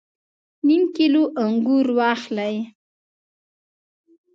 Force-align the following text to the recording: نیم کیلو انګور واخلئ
نیم 0.65 0.83
کیلو 0.95 1.23
انګور 1.43 1.87
واخلئ 1.97 2.55